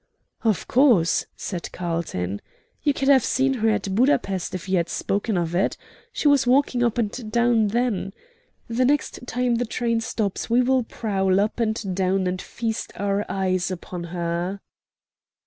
[0.43, 2.41] "Of course," said Carlton.
[2.81, 5.77] "You could have seen her at Buda Pesth if you had spoken of it.
[6.11, 8.11] She was walking up and down then.
[8.67, 13.23] The next time the train stops we will prowl up and down and feast our
[13.29, 14.59] eyes upon her."